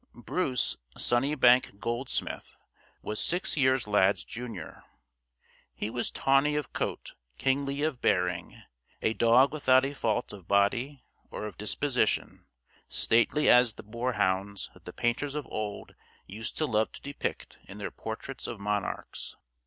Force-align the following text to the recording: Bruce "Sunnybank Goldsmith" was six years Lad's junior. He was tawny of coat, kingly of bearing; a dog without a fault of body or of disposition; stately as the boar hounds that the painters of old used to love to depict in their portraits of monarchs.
Bruce 0.15 0.77
"Sunnybank 0.97 1.79
Goldsmith" 1.79 2.57
was 3.03 3.19
six 3.21 3.55
years 3.55 3.85
Lad's 3.85 4.23
junior. 4.23 4.83
He 5.75 5.91
was 5.91 6.09
tawny 6.09 6.55
of 6.55 6.73
coat, 6.73 7.13
kingly 7.37 7.83
of 7.83 8.01
bearing; 8.01 8.63
a 9.03 9.13
dog 9.13 9.53
without 9.53 9.85
a 9.85 9.93
fault 9.93 10.33
of 10.33 10.47
body 10.47 11.03
or 11.29 11.45
of 11.45 11.55
disposition; 11.59 12.47
stately 12.87 13.47
as 13.47 13.73
the 13.73 13.83
boar 13.83 14.13
hounds 14.13 14.71
that 14.73 14.85
the 14.85 14.91
painters 14.91 15.35
of 15.35 15.45
old 15.51 15.93
used 16.25 16.57
to 16.57 16.65
love 16.65 16.91
to 16.93 17.01
depict 17.03 17.59
in 17.65 17.77
their 17.77 17.91
portraits 17.91 18.47
of 18.47 18.59
monarchs. 18.59 19.35